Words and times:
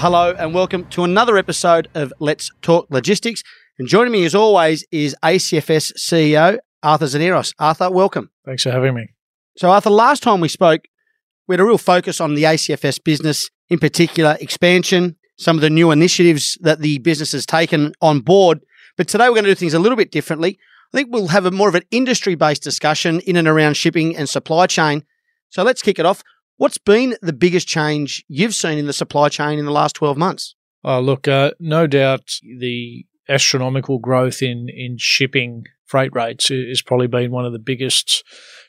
hello 0.00 0.34
and 0.38 0.54
welcome 0.54 0.86
to 0.86 1.04
another 1.04 1.36
episode 1.36 1.86
of 1.94 2.10
Let's 2.20 2.50
Talk 2.62 2.86
Logistics. 2.88 3.42
And 3.78 3.86
joining 3.86 4.12
me 4.12 4.24
as 4.24 4.34
always 4.34 4.82
is 4.90 5.14
ACFS 5.22 5.92
CEO 5.98 6.58
Arthur 6.82 7.04
Tzaneros. 7.04 7.52
Arthur, 7.58 7.90
welcome. 7.90 8.30
Thanks 8.46 8.62
for 8.62 8.70
having 8.70 8.94
me. 8.94 9.08
So, 9.58 9.70
Arthur, 9.70 9.90
last 9.90 10.22
time 10.22 10.40
we 10.40 10.48
spoke, 10.48 10.84
we 11.46 11.52
had 11.52 11.60
a 11.60 11.66
real 11.66 11.76
focus 11.76 12.18
on 12.18 12.34
the 12.34 12.44
ACFS 12.44 13.04
business, 13.04 13.50
in 13.68 13.78
particular 13.78 14.38
expansion, 14.40 15.16
some 15.38 15.58
of 15.58 15.60
the 15.60 15.68
new 15.68 15.90
initiatives 15.90 16.56
that 16.62 16.80
the 16.80 16.96
business 17.00 17.32
has 17.32 17.44
taken 17.44 17.92
on 18.00 18.20
board. 18.20 18.60
But 18.96 19.06
today 19.06 19.28
we're 19.28 19.34
going 19.34 19.44
to 19.44 19.50
do 19.50 19.54
things 19.54 19.74
a 19.74 19.78
little 19.78 19.96
bit 19.96 20.10
differently. 20.10 20.58
I 20.94 20.96
think 20.96 21.10
we'll 21.12 21.28
have 21.28 21.44
a 21.44 21.50
more 21.50 21.68
of 21.68 21.74
an 21.74 21.84
industry 21.90 22.36
based 22.36 22.62
discussion 22.62 23.20
in 23.20 23.36
and 23.36 23.46
around 23.46 23.76
shipping 23.76 24.16
and 24.16 24.30
supply 24.30 24.66
chain. 24.66 25.04
So 25.50 25.62
let's 25.62 25.82
kick 25.82 25.98
it 25.98 26.06
off. 26.06 26.22
What's 26.60 26.76
been 26.76 27.16
the 27.22 27.32
biggest 27.32 27.66
change 27.66 28.22
you've 28.28 28.54
seen 28.54 28.76
in 28.76 28.86
the 28.86 28.92
supply 28.92 29.30
chain 29.30 29.58
in 29.58 29.64
the 29.64 29.70
last 29.70 29.94
12 29.94 30.18
months? 30.18 30.54
Oh, 30.84 31.00
look, 31.00 31.26
uh, 31.26 31.52
no 31.58 31.86
doubt 31.86 32.34
the 32.42 33.06
astronomical 33.30 33.98
growth 33.98 34.42
in, 34.42 34.68
in 34.68 34.98
shipping 34.98 35.64
freight 35.86 36.14
rates 36.14 36.48
has 36.48 36.82
probably 36.82 37.06
been 37.06 37.30
one 37.30 37.46
of 37.46 37.54
the 37.54 37.58
biggest 37.58 38.22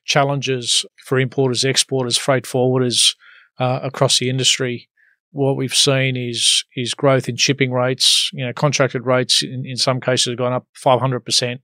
challenges 0.05 0.85
for 1.05 1.20
importers, 1.20 1.66
exporters, 1.66 2.18
freight 2.18 2.46
forwarders 2.46 3.13
uh, 3.59 3.82
across 3.84 4.20
the 4.20 4.30
industry. 4.30 4.88
What 5.32 5.58
we've 5.58 5.76
seen 5.76 6.16
is 6.16 6.63
is 6.77 6.94
growth 6.94 7.27
in 7.27 7.35
shipping 7.35 7.73
rates. 7.73 8.30
You 8.32 8.46
know, 8.46 8.54
contracted 8.54 9.05
rates 9.05 9.44
in, 9.44 9.66
in 9.66 9.76
some 9.76 9.99
cases 9.99 10.27
have 10.27 10.38
gone 10.38 10.54
up 10.54 10.66
500 10.76 11.20
percent 11.26 11.60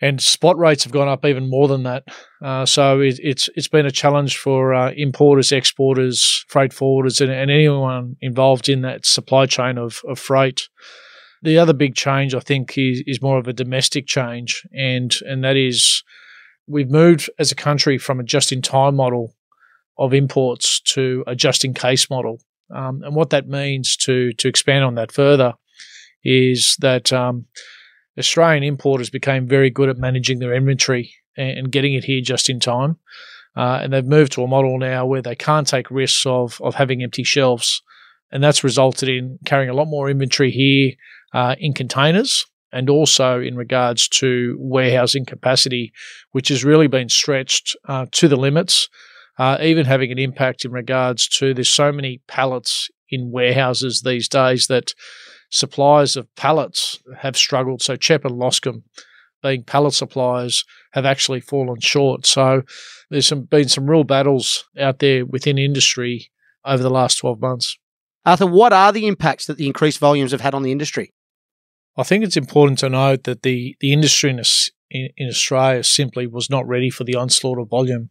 and 0.00 0.22
spot 0.22 0.56
rates 0.58 0.84
have 0.84 0.92
gone 0.92 1.08
up 1.08 1.24
even 1.24 1.48
more 1.48 1.68
than 1.68 1.82
that. 1.82 2.04
Uh, 2.42 2.64
so 2.64 3.00
it, 3.00 3.18
it's 3.22 3.48
it's 3.54 3.68
been 3.68 3.86
a 3.86 3.90
challenge 3.90 4.36
for 4.36 4.74
uh, 4.74 4.92
importers, 4.96 5.52
exporters, 5.52 6.44
freight 6.48 6.72
forwarders, 6.72 7.20
and, 7.20 7.30
and, 7.30 7.50
anyone 7.50 8.16
involved 8.20 8.68
in 8.68 8.82
that 8.82 9.04
supply 9.04 9.46
chain 9.46 9.78
of, 9.78 10.00
of 10.08 10.18
freight. 10.18 10.68
The 11.42 11.58
other 11.58 11.72
big 11.72 11.94
change, 11.94 12.34
I 12.34 12.40
think, 12.40 12.76
is, 12.76 13.02
is 13.06 13.22
more 13.22 13.38
of 13.38 13.48
a 13.48 13.52
domestic 13.52 14.06
change, 14.06 14.66
and 14.72 15.14
and 15.26 15.42
that 15.44 15.56
is 15.56 16.02
we've 16.66 16.90
moved 16.90 17.30
as 17.38 17.50
a 17.50 17.56
country 17.56 17.98
from 17.98 18.20
a 18.20 18.24
just-in-time 18.24 18.94
model 18.94 19.34
of 19.96 20.12
imports 20.14 20.80
to 20.80 21.24
a 21.26 21.34
just-in-case 21.34 22.10
model. 22.10 22.40
Um, 22.74 23.02
and 23.02 23.16
what 23.16 23.30
that 23.30 23.48
means 23.48 23.96
to 23.98 24.32
to 24.34 24.48
expand 24.48 24.84
on 24.84 24.94
that 24.94 25.10
further 25.10 25.54
is 26.22 26.76
that 26.80 27.12
um, 27.12 27.46
Australian 28.18 28.62
importers 28.64 29.10
became 29.10 29.46
very 29.46 29.70
good 29.70 29.88
at 29.88 29.98
managing 29.98 30.38
their 30.38 30.54
inventory 30.54 31.12
and, 31.36 31.70
getting 31.70 31.94
it 31.94 32.04
here 32.04 32.20
just 32.20 32.50
in 32.50 32.58
time. 32.58 32.96
Uh, 33.56 33.80
and 33.82 33.92
they've 33.92 34.04
moved 34.04 34.32
to 34.32 34.42
a 34.42 34.48
model 34.48 34.78
now 34.78 35.06
where 35.06 35.22
they 35.22 35.34
can't 35.34 35.66
take 35.66 35.90
risks 35.90 36.24
of, 36.26 36.60
of 36.62 36.74
having 36.74 37.02
empty 37.02 37.24
shelves. 37.24 37.82
And 38.30 38.42
that's 38.42 38.64
resulted 38.64 39.08
in 39.08 39.38
carrying 39.46 39.70
a 39.70 39.74
lot 39.74 39.86
more 39.86 40.10
inventory 40.10 40.50
here 40.50 40.92
uh, 41.32 41.56
in 41.58 41.72
containers 41.72 42.44
and 42.72 42.90
also 42.90 43.40
in 43.40 43.56
regards 43.56 44.08
to 44.08 44.56
warehousing 44.60 45.24
capacity, 45.24 45.92
which 46.32 46.48
has 46.48 46.64
really 46.64 46.86
been 46.86 47.08
stretched 47.08 47.74
uh, 47.88 48.06
to 48.12 48.28
the 48.28 48.36
limits, 48.36 48.88
uh, 49.38 49.56
even 49.60 49.86
having 49.86 50.12
an 50.12 50.18
impact 50.18 50.64
in 50.64 50.72
regards 50.72 51.28
to 51.28 51.54
there's 51.54 51.70
so 51.70 51.90
many 51.90 52.20
pallets 52.26 52.90
in 53.10 53.30
warehouses 53.30 54.02
these 54.02 54.28
days 54.28 54.66
that 54.66 54.92
suppliers 55.50 56.16
of 56.16 56.34
pallets 56.36 56.98
have 57.18 57.36
struggled. 57.36 57.82
So 57.82 57.96
CHEP 57.96 58.24
and 58.24 58.34
Loscam, 58.34 58.82
being 59.42 59.62
pallet 59.64 59.94
suppliers, 59.94 60.64
have 60.92 61.04
actually 61.04 61.40
fallen 61.40 61.80
short. 61.80 62.26
So 62.26 62.62
there's 63.10 63.26
some, 63.26 63.42
been 63.42 63.68
some 63.68 63.88
real 63.88 64.04
battles 64.04 64.64
out 64.78 64.98
there 64.98 65.24
within 65.24 65.58
industry 65.58 66.30
over 66.64 66.82
the 66.82 66.90
last 66.90 67.16
12 67.16 67.40
months. 67.40 67.78
Arthur, 68.26 68.46
what 68.46 68.72
are 68.72 68.92
the 68.92 69.06
impacts 69.06 69.46
that 69.46 69.56
the 69.56 69.66
increased 69.66 69.98
volumes 69.98 70.32
have 70.32 70.40
had 70.40 70.54
on 70.54 70.62
the 70.62 70.72
industry? 70.72 71.14
I 71.96 72.02
think 72.02 72.24
it's 72.24 72.36
important 72.36 72.78
to 72.80 72.88
note 72.88 73.24
that 73.24 73.42
the, 73.42 73.74
the 73.80 73.92
industry 73.92 74.30
in, 74.30 74.40
in, 74.90 75.08
in 75.16 75.28
Australia 75.28 75.82
simply 75.82 76.26
was 76.26 76.50
not 76.50 76.66
ready 76.68 76.90
for 76.90 77.04
the 77.04 77.16
onslaught 77.16 77.58
of 77.58 77.70
volume. 77.70 78.10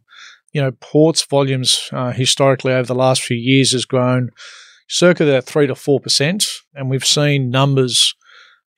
You 0.52 0.62
know, 0.62 0.72
ports 0.72 1.24
volumes 1.24 1.88
uh, 1.92 2.10
historically 2.12 2.72
over 2.72 2.86
the 2.86 2.94
last 2.94 3.22
few 3.22 3.36
years 3.36 3.72
has 3.72 3.84
grown 3.84 4.30
circa 4.88 5.24
that 5.24 5.44
three 5.44 5.66
to 5.66 5.74
four 5.74 6.00
percent, 6.00 6.44
and 6.74 6.90
we've 6.90 7.04
seen 7.04 7.50
numbers 7.50 8.14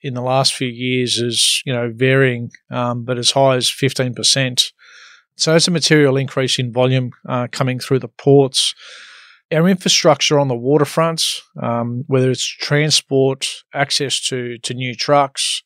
in 0.02 0.14
the 0.14 0.22
last 0.22 0.54
few 0.54 0.68
years 0.68 1.20
as 1.20 1.62
you 1.64 1.72
know 1.72 1.92
varying, 1.94 2.50
um, 2.70 3.04
but 3.04 3.18
as 3.18 3.32
high 3.32 3.56
as 3.56 3.70
fifteen 3.70 4.14
percent. 4.14 4.72
So 5.36 5.54
it's 5.54 5.68
a 5.68 5.70
material 5.70 6.16
increase 6.16 6.58
in 6.58 6.72
volume 6.72 7.12
uh, 7.26 7.48
coming 7.50 7.78
through 7.78 8.00
the 8.00 8.08
ports. 8.08 8.74
Our 9.52 9.68
infrastructure 9.68 10.38
on 10.38 10.48
the 10.48 10.54
waterfront, 10.54 11.24
um, 11.60 12.04
whether 12.06 12.30
it's 12.30 12.46
transport, 12.46 13.48
access 13.72 14.20
to 14.28 14.58
to 14.58 14.74
new 14.74 14.94
trucks, 14.94 15.62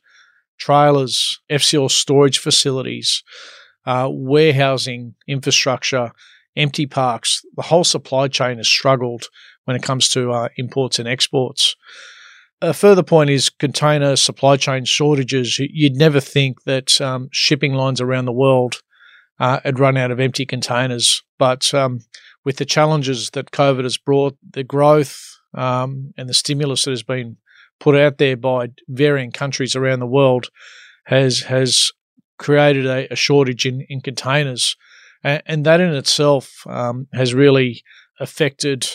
trailers, 0.59 1.41
FCL 1.51 1.91
storage 1.91 2.39
facilities, 2.39 3.23
uh, 3.87 4.09
warehousing 4.11 5.15
infrastructure, 5.27 6.13
empty 6.57 6.87
parks, 6.87 7.43
the 7.57 7.63
whole 7.63 7.85
supply 7.85 8.29
chain 8.29 8.59
has 8.59 8.69
struggled 8.69 9.25
when 9.65 9.77
it 9.77 9.83
comes 9.83 10.09
to 10.11 10.33
uh, 10.33 10.49
imports 10.57 10.99
and 10.99 11.09
exports. 11.09 11.77
A 12.61 12.73
further 12.73 13.03
point 13.03 13.31
is 13.31 13.51
container 13.51 14.17
supply 14.17 14.57
chain 14.57 14.85
shortages. 14.85 15.59
You'd 15.59 15.97
never 15.97 16.21
think 16.21 16.65
that 16.65 17.01
um, 17.01 17.29
shipping 17.33 17.75
lines 17.75 18.01
around 18.01 18.25
the 18.25 18.33
world 18.33 18.81
uh, 19.39 19.61
had 19.65 19.79
run 19.79 19.97
out 19.97 20.11
of 20.11 20.21
empty 20.21 20.47
containers, 20.47 21.23
but 21.39 21.75
um, 21.75 22.01
with 22.45 22.57
the 22.57 22.65
challenges 22.65 23.31
that 23.31 23.51
COVID 23.51 23.83
has 23.83 23.99
brought, 23.99 24.37
the 24.49 24.65
growth 24.65 25.37
um, 25.55 26.13
and 26.17 26.29
the 26.29 26.35
stimulus 26.35 26.85
that 26.85 26.91
has 26.91 27.03
been 27.03 27.37
put 27.81 27.97
out 27.97 28.19
there 28.19 28.37
by 28.37 28.69
varying 28.89 29.33
countries 29.33 29.75
around 29.75 29.99
the 29.99 30.07
world 30.07 30.49
has 31.07 31.41
has 31.41 31.91
created 32.39 32.87
a, 32.87 33.13
a 33.13 33.17
shortage 33.17 33.67
in, 33.67 33.83
in 33.89 34.01
containers, 34.01 34.77
and, 35.23 35.43
and 35.47 35.67
that 35.67 35.81
in 35.81 35.95
itself 35.95 36.67
um, 36.67 37.09
has 37.13 37.35
really 37.35 37.83
affected 38.21 38.89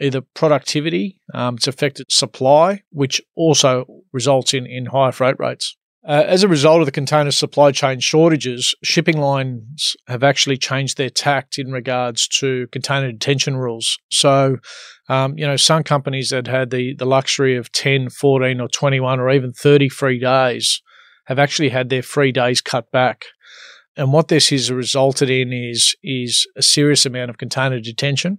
either 0.00 0.20
productivity, 0.20 1.20
um, 1.34 1.56
it's 1.56 1.68
affected 1.68 2.10
supply, 2.10 2.82
which 2.90 3.20
also 3.36 3.84
results 4.12 4.54
in, 4.54 4.66
in 4.66 4.86
higher 4.86 5.12
freight 5.12 5.38
rates. 5.38 5.76
Uh, 6.02 6.24
as 6.26 6.42
a 6.42 6.48
result 6.48 6.80
of 6.80 6.86
the 6.86 6.92
container 6.92 7.30
supply 7.30 7.70
chain 7.70 8.00
shortages, 8.00 8.74
shipping 8.82 9.18
lines 9.18 9.94
have 10.08 10.22
actually 10.22 10.56
changed 10.56 10.96
their 10.96 11.10
tact 11.10 11.58
in 11.58 11.70
regards 11.70 12.26
to 12.26 12.66
container 12.68 13.12
detention 13.12 13.54
rules. 13.54 13.98
So, 14.10 14.56
um, 15.10 15.36
you 15.36 15.46
know, 15.46 15.56
some 15.56 15.82
companies 15.82 16.30
that 16.30 16.46
had 16.46 16.70
the, 16.70 16.94
the 16.94 17.04
luxury 17.04 17.54
of 17.54 17.70
10, 17.72 18.08
14, 18.08 18.60
or 18.62 18.68
21, 18.68 19.20
or 19.20 19.30
even 19.30 19.52
30 19.52 19.90
free 19.90 20.18
days 20.18 20.80
have 21.26 21.38
actually 21.38 21.68
had 21.68 21.90
their 21.90 22.02
free 22.02 22.32
days 22.32 22.62
cut 22.62 22.90
back. 22.90 23.26
And 23.94 24.10
what 24.10 24.28
this 24.28 24.48
has 24.48 24.72
resulted 24.72 25.28
in 25.28 25.52
is, 25.52 25.94
is 26.02 26.46
a 26.56 26.62
serious 26.62 27.04
amount 27.04 27.28
of 27.28 27.36
container 27.36 27.78
detention 27.78 28.38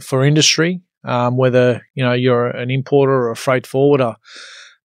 for 0.00 0.24
industry, 0.24 0.80
um, 1.04 1.36
whether 1.36 1.82
you 1.94 2.04
know 2.04 2.12
you're 2.12 2.48
an 2.48 2.70
importer 2.70 3.12
or 3.12 3.30
a 3.30 3.36
freight 3.36 3.66
forwarder. 3.66 4.16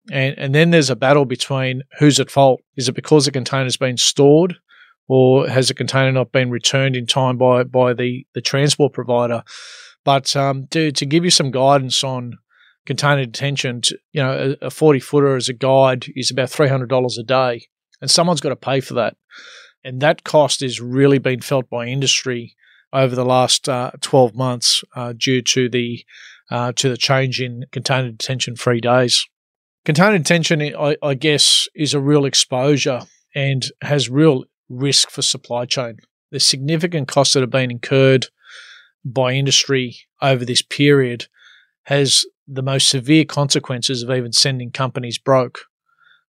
And, 0.09 0.37
and 0.37 0.55
then 0.55 0.71
there's 0.71 0.89
a 0.89 0.95
battle 0.95 1.25
between 1.25 1.83
who's 1.99 2.19
at 2.19 2.31
fault. 2.31 2.61
Is 2.77 2.87
it 2.87 2.95
because 2.95 3.25
the 3.25 3.31
container's 3.31 3.75
been 3.75 3.97
stored, 3.97 4.55
or 5.09 5.49
has 5.49 5.67
the 5.67 5.73
container 5.73 6.13
not 6.13 6.31
been 6.31 6.49
returned 6.49 6.95
in 6.95 7.05
time 7.05 7.37
by 7.37 7.63
by 7.63 7.93
the 7.93 8.25
the 8.33 8.41
transport 8.41 8.93
provider? 8.93 9.43
But 10.05 10.33
um, 10.35 10.67
to 10.71 10.91
to 10.91 11.05
give 11.05 11.25
you 11.25 11.31
some 11.31 11.51
guidance 11.51 12.03
on 12.03 12.37
container 12.85 13.25
detention, 13.25 13.81
to, 13.81 13.99
you 14.13 14.23
know, 14.23 14.55
a, 14.61 14.67
a 14.67 14.69
forty 14.69 15.01
footer 15.01 15.35
as 15.35 15.49
a 15.49 15.53
guide 15.53 16.05
is 16.15 16.31
about 16.31 16.49
three 16.49 16.69
hundred 16.69 16.89
dollars 16.89 17.17
a 17.17 17.23
day, 17.23 17.67
and 18.01 18.09
someone's 18.09 18.39
got 18.39 18.49
to 18.49 18.55
pay 18.55 18.79
for 18.79 18.93
that, 18.93 19.17
and 19.83 19.99
that 19.99 20.23
cost 20.23 20.61
is 20.61 20.79
really 20.79 21.17
being 21.17 21.41
felt 21.41 21.69
by 21.69 21.85
industry 21.85 22.55
over 22.97 23.15
the 23.15 23.25
last 23.25 23.69
uh, 23.69 23.91
12 24.01 24.35
months 24.35 24.83
uh, 24.95 25.13
due 25.13 25.41
to 25.43 25.69
the 25.69 26.03
uh, 26.49 26.71
to 26.73 26.89
the 26.89 26.97
change 26.97 27.41
in 27.41 27.65
container 27.71 28.09
detention 28.09 28.55
free 28.55 28.81
days. 28.81 29.25
Container 29.85 30.17
detention, 30.17 30.61
I, 30.61 30.95
I, 31.03 31.13
guess, 31.13 31.67
is 31.75 31.93
a 31.93 31.99
real 31.99 32.25
exposure 32.25 33.01
and 33.35 33.65
has 33.81 34.09
real 34.09 34.45
risk 34.69 35.09
for 35.09 35.21
supply 35.21 35.65
chain. 35.65 35.97
The 36.31 36.39
significant 36.39 37.07
costs 37.07 37.33
that 37.33 37.41
have 37.41 37.49
been 37.49 37.69
incurred 37.69 38.27
by 39.05 39.33
industry 39.33 39.97
over 40.21 40.43
this 40.43 40.61
period 40.61 41.27
has 41.83 42.25
the 42.47 42.63
most 42.63 42.89
severe 42.89 43.25
consequences 43.25 44.01
of 44.01 44.09
even 44.09 44.31
sending 44.31 44.71
companies 44.71 45.17
broke. 45.17 45.59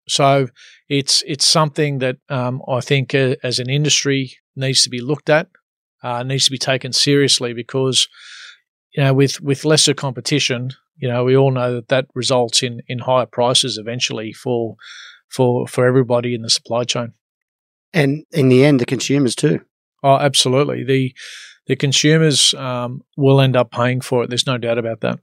So 0.10 0.48
it's 0.90 1.24
it's 1.28 1.46
something 1.46 2.00
that 2.00 2.18
um, 2.30 2.62
I 2.68 2.82
think 2.82 3.14
uh, 3.14 3.36
as 3.44 3.60
an 3.60 3.70
industry 3.70 4.34
needs 4.56 4.84
to 4.84 4.90
be 4.90 5.00
looked 5.00 5.30
at 5.30 5.48
uh, 6.04 6.24
needs 6.24 6.46
to 6.46 6.52
be 6.52 6.58
taken 6.58 6.94
seriously 6.94 7.54
because 7.54 8.08
you 8.92 9.04
know 9.04 9.14
with 9.14 9.42
with 9.42 9.66
lesser 9.66 9.94
competition, 9.94 10.72
you 10.98 11.08
know 11.08 11.24
we 11.24 11.36
all 11.36 11.52
know 11.52 11.76
that 11.76 11.88
that 11.90 12.08
results 12.14 12.64
in 12.64 12.82
in 12.88 13.00
higher 13.00 13.26
prices 13.26 13.78
eventually 13.78 14.34
for 14.34 14.76
for 15.30 15.68
for 15.68 15.86
everybody 15.86 16.34
in 16.34 16.42
the 16.42 16.50
supply 16.50 16.84
chain. 16.84 17.14
And 17.94 18.26
in 18.32 18.50
the 18.50 18.66
end, 18.66 18.80
the 18.80 18.86
consumers 18.86 19.36
too. 19.36 19.62
Oh, 20.04 20.16
absolutely. 20.16 20.84
The 20.84 21.14
the 21.68 21.76
consumers 21.76 22.54
um, 22.54 23.02
will 23.18 23.42
end 23.42 23.56
up 23.56 23.72
paying 23.72 24.02
for 24.02 24.24
it. 24.24 24.30
There's 24.30 24.48
no 24.48 24.58
doubt 24.58 24.78
about 24.78 25.02
that. 25.02 25.20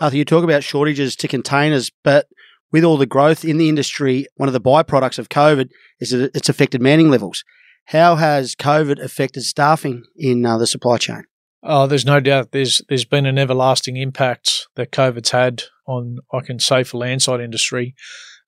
Arthur, 0.00 0.16
you 0.16 0.24
talk 0.24 0.44
about 0.44 0.64
shortages 0.64 1.16
to 1.16 1.28
containers, 1.28 1.90
but 2.02 2.26
with 2.72 2.84
all 2.84 2.96
the 2.96 3.06
growth 3.06 3.44
in 3.44 3.58
the 3.58 3.68
industry, 3.68 4.26
one 4.36 4.48
of 4.48 4.52
the 4.52 4.60
byproducts 4.60 5.18
of 5.18 5.28
COVID 5.28 5.70
is 6.00 6.10
that 6.10 6.34
it's 6.34 6.48
affected 6.48 6.80
manning 6.80 7.10
levels. 7.10 7.44
How 7.86 8.16
has 8.16 8.54
COVID 8.54 9.02
affected 9.02 9.42
staffing 9.42 10.04
in 10.16 10.44
uh, 10.46 10.58
the 10.58 10.66
supply 10.66 10.96
chain? 10.96 11.24
Oh, 11.62 11.86
there's 11.86 12.06
no 12.06 12.20
doubt. 12.20 12.52
There's 12.52 12.82
there's 12.88 13.04
been 13.04 13.26
an 13.26 13.38
everlasting 13.38 13.96
impact 13.96 14.66
that 14.74 14.90
COVID's 14.90 15.30
had 15.30 15.64
on, 15.86 16.18
I 16.32 16.40
can 16.40 16.58
say, 16.58 16.82
for 16.82 16.98
landside 16.98 17.40
industry. 17.40 17.94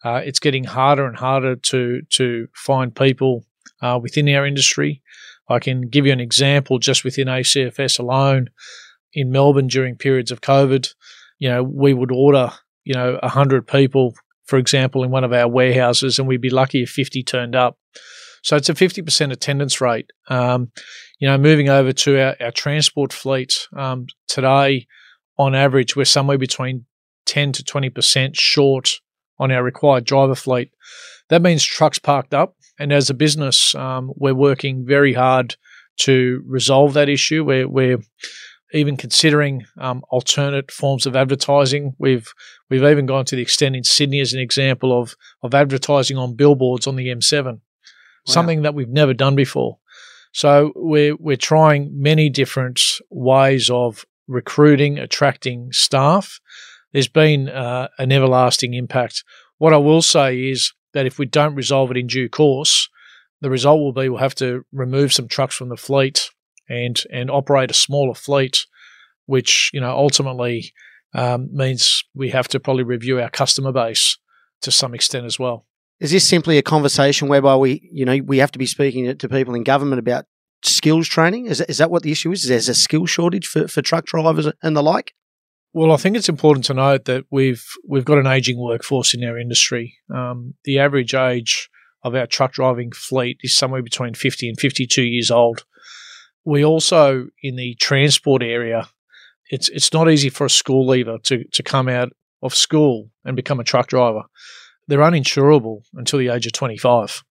Uh, 0.05 0.21
it's 0.25 0.41
getting 0.41 0.65
harder 0.65 1.07
and 1.07 1.17
harder 1.17 1.57
to 1.57 2.03
to 2.11 2.49
find 2.55 2.95
people 2.95 3.45
uh, 3.81 3.99
within 4.03 4.29
our 4.31 4.47
industry. 4.47 5.03
I 5.49 5.59
can 5.59 5.83
give 5.83 6.07
you 6.07 6.13
an 6.13 6.21
example 6.21 6.79
just 6.79 7.05
within 7.05 7.29
ACFS 7.29 7.99
alone. 7.99 8.49
In 9.13 9.31
Melbourne 9.31 9.69
during 9.69 9.95
periods 9.95 10.33
of 10.33 10.41
COVID, 10.41 10.89
you 11.39 11.49
know, 11.49 11.63
we 11.63 11.95
would 11.95 12.11
order, 12.11 12.51
you 12.83 12.95
know, 12.95 13.19
100 13.23 13.65
people, 13.65 14.13
for 14.45 14.59
example, 14.59 15.05
in 15.05 15.13
one 15.13 15.23
of 15.23 15.33
our 15.33 15.47
warehouses, 15.47 16.19
and 16.19 16.27
we'd 16.27 16.41
be 16.41 16.51
lucky 16.51 16.83
if 16.83 16.91
50 16.91 17.23
turned 17.23 17.55
up. 17.55 17.79
So 18.45 18.57
it's 18.57 18.69
a 18.69 18.75
50% 18.75 19.33
attendance 19.33 19.81
rate. 19.81 20.11
Um, 20.29 20.71
you 21.19 21.27
know, 21.27 21.39
moving 21.39 21.71
over 21.71 21.93
to 21.93 22.21
our, 22.21 22.37
our 22.41 22.51
transport 22.51 23.13
fleet 23.13 23.67
um, 23.75 24.07
today, 24.29 24.87
on 25.39 25.55
average, 25.55 25.97
we're 25.97 26.05
somewhere 26.05 26.37
between 26.37 26.85
10 27.25 27.53
to 27.53 27.65
20% 27.65 28.39
short 28.39 28.91
on 29.39 29.51
our 29.51 29.65
required 29.65 30.05
driver 30.05 30.35
fleet. 30.35 30.71
That 31.31 31.41
means 31.41 31.65
trucks 31.65 31.99
parked 31.99 32.35
up. 32.35 32.55
And 32.79 32.93
as 32.93 33.09
a 33.09 33.15
business, 33.15 33.75
um, 33.75 34.13
we're 34.15 34.35
working 34.35 34.85
very 34.87 35.15
hard 35.15 35.57
to 36.01 36.43
resolve 36.47 36.93
that 36.95 37.09
issue. 37.09 37.45
We're, 37.45 37.69
we're 37.69 37.99
even 38.75 38.97
considering 38.97 39.65
um, 39.79 40.03
alternate 40.11 40.71
forms 40.71 41.07
of 41.07 41.17
advertising. 41.17 41.95
We've 41.99 42.29
we've 42.69 42.83
even 42.83 43.07
gone 43.07 43.25
to 43.27 43.37
the 43.37 43.43
extent 43.43 43.77
in 43.77 43.85
Sydney 43.85 44.21
as 44.21 44.33
an 44.33 44.41
example 44.41 45.01
of 45.01 45.15
of 45.43 45.55
advertising 45.55 46.19
on 46.19 46.35
billboards 46.35 46.87
on 46.87 46.97
the 46.97 47.07
M7, 47.07 47.61
wow. 48.27 48.33
something 48.33 48.63
that 48.63 48.75
we've 48.75 48.89
never 48.89 49.15
done 49.15 49.35
before. 49.35 49.79
So 50.33 50.73
we're 50.75 51.17
we're 51.17 51.37
trying 51.37 51.91
many 51.95 52.29
different 52.29 52.81
ways 53.11 53.71
of 53.71 54.05
recruiting, 54.27 54.99
attracting 54.99 55.71
staff. 55.73 56.41
There's 56.93 57.09
been 57.09 57.49
uh, 57.49 57.89
an 57.99 58.13
everlasting 58.13 58.75
impact. 58.75 59.25
What 59.59 59.73
I 59.73 59.79
will 59.79 60.03
say 60.03 60.51
is 60.51 60.73
that 60.93 61.07
if 61.07 61.19
we 61.19 61.27
don't 61.27 61.55
resolve 61.55 61.91
it 61.91 61.97
in 61.97 62.07
due 62.07 62.29
course, 62.29 62.89
the 63.41 63.51
result 63.51 63.81
will 63.81 63.93
be 63.93 64.09
we'll 64.09 64.19
have 64.19 64.35
to 64.37 64.65
remove 64.73 65.13
some 65.13 65.29
trucks 65.29 65.55
from 65.55 65.69
the 65.69 65.77
fleet 65.77 66.31
and 66.69 67.01
and 67.13 67.31
operate 67.31 67.71
a 67.71 67.75
smaller 67.75 68.15
fleet, 68.15 68.67
which 69.27 69.71
you 69.73 69.81
know 69.81 69.91
ultimately 69.91 70.73
um, 71.15 71.49
means 71.53 72.03
we 72.15 72.31
have 72.31 72.49
to 72.49 72.61
probably 72.61 72.83
review 72.83 73.21
our 73.21 73.31
customer 73.31 73.71
base 73.71 74.19
to 74.63 74.71
some 74.71 74.95
extent 74.95 75.27
as 75.27 75.39
well. 75.39 75.67
Is 76.01 76.11
this 76.11 76.27
simply 76.27 76.59
a 76.59 76.63
conversation 76.63 77.29
whereby 77.29 77.57
we 77.57 77.89
you 77.93 78.05
know 78.05 78.19
we 78.25 78.39
have 78.39 78.53
to 78.53 78.59
be 78.59 78.67
speaking 78.67 79.17
to 79.17 79.29
people 79.29 79.55
in 79.55 79.63
government 79.63 80.01
about 80.01 80.27
skills 80.63 81.09
training? 81.09 81.47
Is, 81.47 81.61
is 81.63 81.79
that 81.79 81.91
what 81.91 82.03
the 82.03 82.13
issue 82.13 82.33
is? 82.33 82.43
is? 82.43 82.49
There's 82.49 82.69
a 82.69 82.75
skill 82.75 83.07
shortage 83.07 83.47
for, 83.47 83.69
for 83.69 83.83
truck 83.83 84.07
drivers 84.07 84.49
and 84.63 84.77
the 84.77 84.83
like? 84.83 85.15
Well, 85.73 85.93
I 85.93 85.97
think 85.97 86.17
it's 86.17 86.29
important 86.29 86.65
to 86.67 86.75
note 86.75 87.05
that 87.07 87.25
we've 87.31 87.65
we've 87.87 88.05
got 88.05 88.19
an 88.19 88.27
aging 88.27 88.61
workforce 88.61 89.15
in 89.15 89.25
our 89.25 89.39
industry. 89.39 89.99
Um, 90.15 90.55
the 90.65 90.79
average 90.79 91.15
age 91.15 91.69
of 92.03 92.15
our 92.15 92.27
truck 92.27 92.53
driving 92.53 92.93
fleet 92.93 93.39
is 93.43 93.57
somewhere 93.57 93.83
between 93.83 94.15
50 94.15 94.49
and 94.49 94.61
52 94.61 95.03
years 95.03 95.31
old. 95.31 95.65
We 96.45 96.65
also, 96.65 97.29
in 97.43 97.57
the 97.57 97.75
transport 97.81 98.43
area, 98.43 98.89
it's 99.51 99.69
it's 99.71 99.93
not 99.93 100.11
easy 100.11 100.29
for 100.29 100.45
a 100.45 100.51
school 100.51 100.87
leaver 100.87 101.19
to, 101.25 101.45
to 101.45 101.63
come 101.63 101.89
out 101.89 102.11
of 102.43 102.55
school 102.55 103.11
and 103.25 103.35
become 103.35 103.59
a 103.59 103.65
truck 103.65 103.89
driver. 103.89 104.23
They're 104.87 104.99
uninsurable 105.01 105.83
until 105.95 106.19
the 106.19 106.29
age 106.29 106.47
of 106.47 106.53
25. 106.53 107.23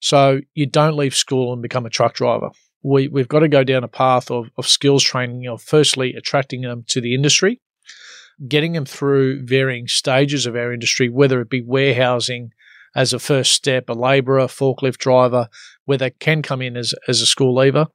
So 0.00 0.40
you 0.54 0.66
don't 0.66 0.96
leave 0.96 1.14
school 1.14 1.52
and 1.52 1.62
become 1.62 1.86
a 1.86 1.90
truck 1.90 2.14
driver. 2.14 2.50
We, 2.82 3.08
we've 3.08 3.28
got 3.28 3.40
to 3.40 3.48
go 3.48 3.62
down 3.62 3.84
a 3.84 3.88
path 3.88 4.30
of, 4.30 4.50
of 4.58 4.66
skills 4.66 5.04
training, 5.04 5.46
of 5.46 5.62
firstly 5.62 6.14
attracting 6.14 6.62
them 6.62 6.84
to 6.88 7.00
the 7.00 7.14
industry, 7.14 7.60
getting 8.48 8.72
them 8.72 8.84
through 8.84 9.46
varying 9.46 9.86
stages 9.86 10.46
of 10.46 10.56
our 10.56 10.72
industry, 10.72 11.08
whether 11.08 11.40
it 11.40 11.48
be 11.48 11.62
warehousing, 11.62 12.50
as 12.94 13.12
a 13.12 13.18
first 13.18 13.52
step, 13.52 13.88
a 13.88 13.94
labourer, 13.94 14.46
forklift 14.46 14.98
driver, 14.98 15.48
where 15.84 15.98
they 15.98 16.10
can 16.10 16.42
come 16.42 16.60
in 16.60 16.76
as, 16.76 16.94
as 17.08 17.20
a 17.20 17.26
school 17.26 17.54
leaver, 17.54 17.86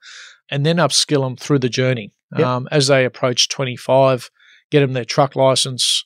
and 0.49 0.65
then 0.65 0.77
upskill 0.77 1.21
them 1.21 1.35
through 1.35 1.59
the 1.59 1.69
journey. 1.69 2.13
Yep. 2.35 2.45
Um, 2.45 2.67
as 2.71 2.87
they 2.87 3.05
approach 3.05 3.49
25, 3.49 4.31
get 4.71 4.81
them 4.81 4.93
their 4.93 5.05
truck 5.05 5.35
license 5.35 6.05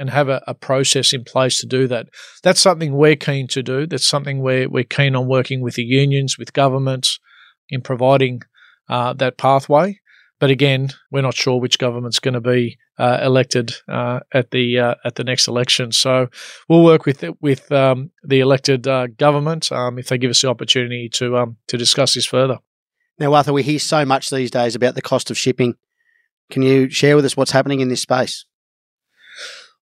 and 0.00 0.10
have 0.10 0.28
a, 0.28 0.42
a, 0.46 0.54
process 0.54 1.12
in 1.12 1.22
place 1.22 1.60
to 1.60 1.66
do 1.66 1.86
that. 1.86 2.08
That's 2.42 2.60
something 2.60 2.94
we're 2.94 3.16
keen 3.16 3.46
to 3.48 3.62
do. 3.62 3.86
That's 3.86 4.06
something 4.06 4.40
we're, 4.40 4.68
we're 4.68 4.84
keen 4.84 5.14
on 5.14 5.28
working 5.28 5.60
with 5.60 5.74
the 5.74 5.84
unions, 5.84 6.38
with 6.38 6.54
governments 6.54 7.20
in 7.68 7.82
providing 7.82 8.40
uh, 8.88 9.12
that 9.14 9.36
pathway. 9.36 10.00
But 10.40 10.48
again, 10.48 10.88
we're 11.12 11.20
not 11.20 11.34
sure 11.34 11.60
which 11.60 11.78
government's 11.78 12.18
going 12.18 12.34
to 12.34 12.40
be 12.40 12.78
uh, 12.98 13.20
elected 13.22 13.72
uh, 13.88 14.20
at 14.32 14.50
the 14.52 14.78
uh, 14.78 14.94
at 15.04 15.16
the 15.16 15.24
next 15.24 15.46
election. 15.46 15.92
So 15.92 16.28
we'll 16.66 16.82
work 16.82 17.04
with 17.04 17.22
with 17.42 17.70
um, 17.70 18.10
the 18.24 18.40
elected 18.40 18.88
uh, 18.88 19.08
government 19.08 19.70
um, 19.70 19.98
if 19.98 20.08
they 20.08 20.16
give 20.16 20.30
us 20.30 20.40
the 20.40 20.48
opportunity 20.48 21.10
to 21.10 21.36
um, 21.36 21.56
to 21.68 21.76
discuss 21.76 22.14
this 22.14 22.24
further. 22.24 22.58
Now, 23.18 23.34
Arthur, 23.34 23.52
we 23.52 23.62
hear 23.62 23.78
so 23.78 24.06
much 24.06 24.30
these 24.30 24.50
days 24.50 24.74
about 24.74 24.94
the 24.94 25.02
cost 25.02 25.30
of 25.30 25.36
shipping. 25.36 25.74
Can 26.50 26.62
you 26.62 26.88
share 26.88 27.16
with 27.16 27.26
us 27.26 27.36
what's 27.36 27.50
happening 27.50 27.80
in 27.80 27.90
this 27.90 28.00
space? 28.00 28.46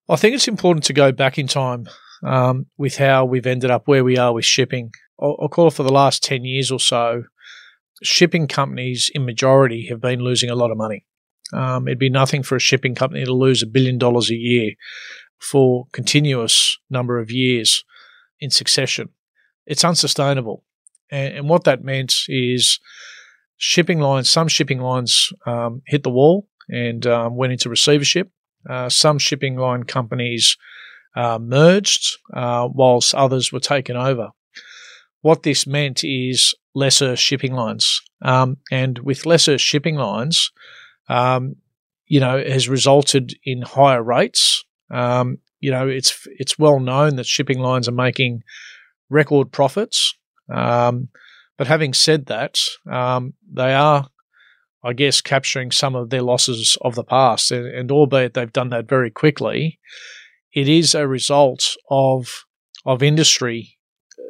I 0.09 0.15
think 0.15 0.33
it's 0.35 0.47
important 0.47 0.83
to 0.85 0.93
go 0.93 1.11
back 1.11 1.37
in 1.37 1.47
time 1.47 1.87
um, 2.23 2.65
with 2.77 2.97
how 2.97 3.25
we've 3.25 3.45
ended 3.45 3.69
up 3.69 3.87
where 3.87 4.03
we 4.03 4.17
are 4.17 4.33
with 4.33 4.45
shipping. 4.45 4.91
I'll, 5.21 5.37
I'll 5.41 5.49
call 5.49 5.67
it 5.67 5.73
for 5.73 5.83
the 5.83 5.93
last 5.93 6.23
ten 6.23 6.43
years 6.43 6.71
or 6.71 6.79
so 6.79 7.23
shipping 8.01 8.47
companies 8.47 9.11
in 9.13 9.25
majority 9.25 9.87
have 9.87 10.01
been 10.01 10.19
losing 10.19 10.49
a 10.49 10.55
lot 10.55 10.71
of 10.71 10.77
money. 10.77 11.05
Um, 11.53 11.87
it'd 11.87 11.99
be 11.99 12.09
nothing 12.09 12.43
for 12.43 12.55
a 12.55 12.59
shipping 12.59 12.95
company 12.95 13.25
to 13.25 13.33
lose 13.33 13.61
a 13.61 13.67
billion 13.67 13.97
dollars 13.97 14.29
a 14.29 14.35
year 14.35 14.71
for 15.39 15.85
continuous 15.91 16.77
number 16.89 17.19
of 17.19 17.31
years 17.31 17.83
in 18.39 18.49
succession. 18.49 19.09
It's 19.65 19.83
unsustainable. 19.83 20.63
And, 21.11 21.37
and 21.37 21.49
what 21.49 21.63
that 21.63 21.83
meant 21.83 22.13
is 22.27 22.79
shipping 23.57 23.99
lines, 23.99 24.29
some 24.29 24.47
shipping 24.47 24.79
lines 24.79 25.31
um, 25.45 25.81
hit 25.87 26.03
the 26.03 26.09
wall 26.09 26.47
and 26.69 27.05
um, 27.07 27.35
went 27.35 27.53
into 27.53 27.69
receivership. 27.69 28.29
Uh, 28.69 28.89
some 28.89 29.17
shipping 29.17 29.57
line 29.57 29.83
companies 29.83 30.57
uh, 31.15 31.39
merged, 31.39 32.17
uh, 32.33 32.67
whilst 32.71 33.15
others 33.15 33.51
were 33.51 33.59
taken 33.59 33.95
over. 33.95 34.29
What 35.21 35.43
this 35.43 35.67
meant 35.67 36.03
is 36.03 36.53
lesser 36.75 37.15
shipping 37.15 37.53
lines. 37.53 38.01
Um, 38.21 38.57
and 38.71 38.99
with 38.99 39.25
lesser 39.25 39.57
shipping 39.57 39.95
lines, 39.95 40.51
um, 41.09 41.55
you 42.05 42.19
know, 42.19 42.37
has 42.37 42.69
resulted 42.69 43.33
in 43.43 43.61
higher 43.61 44.03
rates. 44.03 44.63
Um, 44.91 45.39
you 45.59 45.71
know, 45.71 45.87
it's 45.87 46.27
it's 46.37 46.57
well 46.57 46.79
known 46.79 47.15
that 47.17 47.25
shipping 47.25 47.59
lines 47.59 47.87
are 47.87 47.93
making 47.93 48.43
record 49.09 49.51
profits. 49.51 50.15
Um, 50.53 51.09
but 51.57 51.67
having 51.67 51.93
said 51.93 52.27
that, 52.27 52.57
um, 52.89 53.33
they 53.51 53.73
are, 53.73 54.07
I 54.83 54.93
guess, 54.93 55.21
capturing 55.21 55.71
some 55.71 55.95
of 55.95 56.09
their 56.09 56.21
losses 56.21 56.77
of 56.81 56.95
the 56.95 57.03
past. 57.03 57.51
And, 57.51 57.67
and 57.67 57.91
albeit 57.91 58.33
they've 58.33 58.51
done 58.51 58.69
that 58.69 58.87
very 58.87 59.11
quickly, 59.11 59.79
it 60.53 60.67
is 60.67 60.95
a 60.95 61.07
result 61.07 61.75
of 61.89 62.45
of 62.85 63.03
industry 63.03 63.77
uh, 64.17 64.23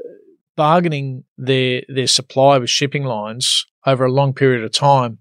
bargaining 0.56 1.24
their 1.38 1.84
their 1.88 2.08
supply 2.08 2.58
with 2.58 2.70
shipping 2.70 3.04
lines 3.04 3.66
over 3.86 4.06
a 4.06 4.12
long 4.12 4.34
period 4.34 4.64
of 4.64 4.72
time 4.72 5.20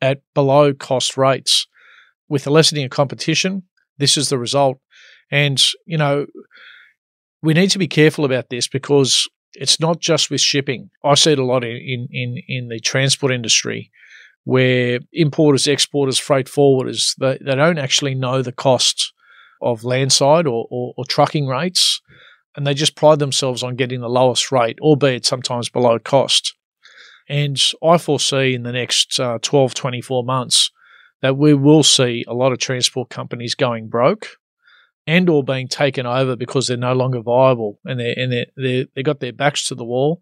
at 0.00 0.22
below 0.34 0.74
cost 0.74 1.16
rates. 1.16 1.66
With 2.28 2.44
the 2.44 2.50
lessening 2.50 2.84
of 2.84 2.90
competition, 2.90 3.64
this 3.98 4.16
is 4.16 4.30
the 4.30 4.38
result. 4.38 4.78
And, 5.30 5.62
you 5.84 5.98
know, 5.98 6.26
we 7.42 7.54
need 7.54 7.70
to 7.70 7.78
be 7.78 7.86
careful 7.86 8.24
about 8.24 8.48
this 8.48 8.66
because 8.66 9.28
it's 9.52 9.78
not 9.78 10.00
just 10.00 10.30
with 10.30 10.40
shipping. 10.40 10.90
I 11.04 11.14
see 11.14 11.32
it 11.32 11.38
a 11.38 11.44
lot 11.44 11.64
in, 11.64 12.08
in, 12.10 12.42
in 12.48 12.68
the 12.68 12.80
transport 12.80 13.32
industry 13.32 13.90
where 14.44 15.00
importers, 15.12 15.66
exporters, 15.66 16.18
freight 16.18 16.46
forwarders, 16.46 17.16
they, 17.16 17.38
they 17.40 17.54
don't 17.54 17.78
actually 17.78 18.14
know 18.14 18.42
the 18.42 18.52
cost 18.52 19.12
of 19.62 19.84
landside 19.84 20.46
or, 20.46 20.66
or, 20.70 20.94
or 20.96 21.04
trucking 21.06 21.46
rates 21.46 22.00
and 22.56 22.66
they 22.66 22.74
just 22.74 22.94
pride 22.94 23.18
themselves 23.18 23.62
on 23.62 23.76
getting 23.76 24.00
the 24.00 24.08
lowest 24.08 24.52
rate, 24.52 24.78
albeit 24.80 25.26
sometimes 25.26 25.68
below 25.68 25.98
cost. 25.98 26.54
And 27.28 27.60
I 27.82 27.98
foresee 27.98 28.54
in 28.54 28.62
the 28.62 28.72
next 28.72 29.18
uh, 29.18 29.38
12, 29.40 29.74
24 29.74 30.24
months 30.24 30.70
that 31.22 31.36
we 31.36 31.54
will 31.54 31.82
see 31.82 32.24
a 32.28 32.34
lot 32.34 32.52
of 32.52 32.58
transport 32.58 33.08
companies 33.08 33.54
going 33.54 33.88
broke 33.88 34.28
and 35.06 35.28
or 35.28 35.42
being 35.42 35.68
taken 35.68 36.06
over 36.06 36.36
because 36.36 36.66
they're 36.66 36.76
no 36.76 36.92
longer 36.92 37.20
viable 37.20 37.78
and 37.84 37.98
they're, 37.98 38.14
and 38.16 38.32
they're, 38.32 38.46
they're, 38.56 38.84
they 38.94 39.02
got 39.02 39.20
their 39.20 39.32
backs 39.32 39.66
to 39.68 39.74
the 39.74 39.84
wall 39.84 40.20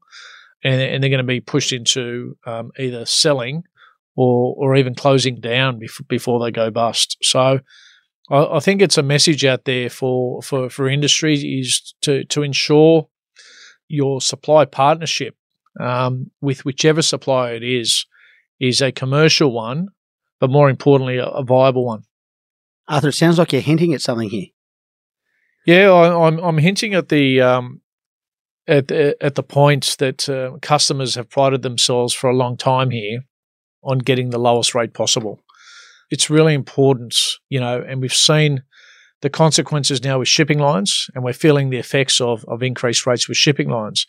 and, 0.63 0.81
and 0.81 1.03
they're 1.03 1.11
going 1.11 1.19
to 1.19 1.25
be 1.25 1.41
pushed 1.41 1.73
into 1.73 2.37
um, 2.47 2.71
either 2.79 3.05
selling 3.05 3.65
or, 4.17 4.55
or 4.57 4.77
even 4.77 4.95
closing 4.95 5.41
down 5.41 5.79
before, 5.79 6.07
before 6.09 6.45
they 6.45 6.51
go 6.51 6.71
bust. 6.71 7.17
So 7.23 7.61
I, 8.31 8.57
I 8.57 8.61
think 8.61 8.83
it's 8.83 8.99
a 8.99 9.03
message 9.03 9.45
out 9.45 9.65
there 9.65 9.89
for 9.91 10.43
for 10.43 10.69
for 10.71 10.89
industry 10.89 11.35
is 11.35 11.95
to 12.03 12.25
to 12.25 12.43
ensure 12.43 13.09
your 13.89 14.21
supply 14.21 14.65
partnership 14.65 15.37
um, 15.81 16.31
with 16.41 16.65
whichever 16.65 17.03
supplier 17.03 17.55
it 17.55 17.63
is 17.63 18.07
is 18.61 18.81
a 18.81 18.93
commercial 18.93 19.53
one, 19.53 19.89
but 20.39 20.51
more 20.51 20.71
importantly, 20.71 21.19
a, 21.19 21.27
a 21.27 21.43
viable 21.43 21.85
one. 21.85 22.05
Arthur, 22.89 23.09
it 23.09 23.13
sounds 23.13 23.39
like 23.39 23.53
you're 23.53 23.63
hinting 23.63 23.93
at 23.95 24.03
something 24.03 24.31
here. 24.31 24.47
Yeah, 25.67 25.91
I, 25.91 26.27
I'm 26.27 26.39
I'm 26.39 26.59
hinting 26.59 26.95
at 26.95 27.09
the 27.09 27.41
um, 27.41 27.81
at 28.67 28.89
the, 28.89 29.17
at 29.21 29.35
the 29.35 29.43
point 29.43 29.97
that 29.99 30.29
uh, 30.29 30.59
customers 30.61 31.15
have 31.15 31.31
prided 31.31 31.63
themselves 31.63 32.15
for 32.15 32.31
a 32.31 32.37
long 32.37 32.57
time 32.57 32.91
here 32.91 33.21
on 33.83 33.99
getting 33.99 34.31
the 34.31 34.39
lowest 34.39 34.75
rate 34.75 34.95
possible. 34.95 35.43
It's 36.11 36.31
really 36.31 36.55
important, 36.55 37.15
you 37.49 37.61
know, 37.61 37.83
and 37.87 38.01
we've 38.01 38.13
seen 38.13 38.63
the 39.23 39.31
consequences 39.31 40.03
now 40.03 40.19
with 40.19 40.29
shipping 40.29 40.59
lines, 40.59 41.09
and 41.15 41.25
we're 41.25 41.33
feeling 41.33 41.71
the 41.71 41.79
effects 41.79 42.21
of 42.21 42.45
of 42.47 42.63
increased 42.63 43.07
rates 43.07 43.29
with 43.29 43.39
shipping 43.39 43.71
lines. 43.71 44.07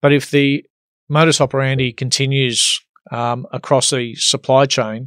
But 0.00 0.12
if 0.12 0.30
the 0.30 0.64
modus 1.08 1.40
operandi 1.40 1.92
continues 1.92 2.80
um, 3.10 3.46
across 3.52 3.90
the 3.90 4.14
supply 4.16 4.66
chain, 4.66 5.06